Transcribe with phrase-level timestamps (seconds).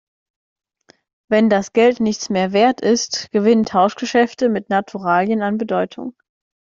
[1.29, 6.15] Wenn das Geld nichts mehr Wert ist, gewinnen Tauschgeschäfte mit Naturalien an Bedeutung.